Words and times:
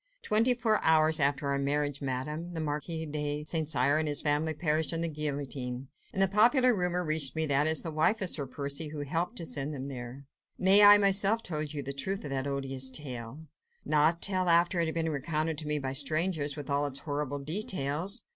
"Twenty 0.23 0.55
four 0.55 0.81
hours 0.83 1.19
after 1.19 1.49
our 1.51 1.59
marriage, 1.59 2.01
Madame, 2.01 2.55
the 2.55 2.59
Marquis 2.59 3.05
de 3.05 3.43
St. 3.45 3.69
Cyr 3.69 3.99
and 3.99 4.07
all 4.07 4.09
his 4.09 4.23
family 4.23 4.55
perished 4.55 4.91
on 4.93 5.01
the 5.01 5.07
guillotine, 5.07 5.89
and 6.11 6.19
the 6.19 6.27
popular 6.27 6.73
rumour 6.75 7.05
reached 7.05 7.35
me 7.35 7.45
that 7.45 7.67
it 7.67 7.69
was 7.69 7.83
the 7.83 7.91
wife 7.91 8.19
of 8.19 8.31
Sir 8.31 8.47
Percy 8.47 8.85
Blakeney 8.89 8.97
who 8.97 9.07
helped 9.11 9.35
to 9.35 9.45
send 9.45 9.75
them 9.75 9.89
there." 9.89 10.25
"Nay! 10.57 10.81
I 10.81 10.97
myself 10.97 11.43
told 11.43 11.71
you 11.75 11.83
the 11.83 11.93
truth 11.93 12.23
of 12.23 12.31
that 12.31 12.47
odious 12.47 12.89
tale." 12.89 13.41
"Not 13.85 14.23
till 14.23 14.49
after 14.49 14.79
it 14.79 14.87
had 14.87 14.95
been 14.95 15.09
recounted 15.11 15.59
to 15.59 15.67
me 15.67 15.77
by 15.77 15.93
strangers, 15.93 16.55
with 16.55 16.67
all 16.67 16.87
its 16.87 16.97
horrible 16.97 17.37
details." 17.37 18.23